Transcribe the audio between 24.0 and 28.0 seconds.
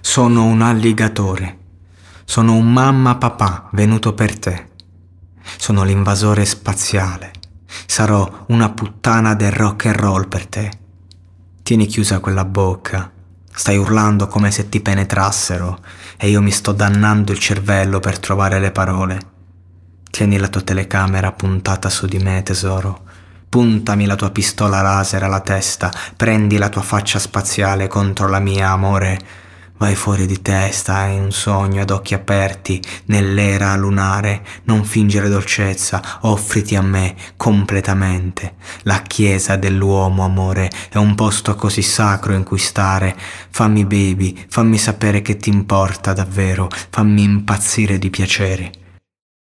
la tua pistola laser alla testa, prendi la tua faccia spaziale